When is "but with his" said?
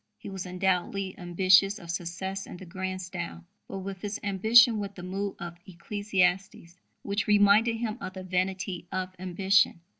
3.67-4.19